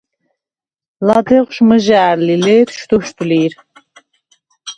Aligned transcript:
ლადეღშუ̂ 1.05 1.65
მჷჟა̄̈რ 1.67 2.17
ლი, 2.25 2.35
ლე̄თშუ̂– 2.43 2.87
დოშდუ̂ლი̄რ. 2.89 3.53